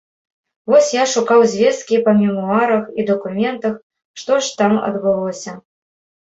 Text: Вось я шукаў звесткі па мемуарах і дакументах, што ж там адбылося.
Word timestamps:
Вось 0.69 0.87
я 0.93 1.01
шукаў 1.11 1.43
звесткі 1.51 1.99
па 2.07 2.11
мемуарах 2.21 2.83
і 3.03 3.05
дакументах, 3.11 3.77
што 4.23 4.41
ж 4.49 4.57
там 4.63 4.73
адбылося. 4.89 5.51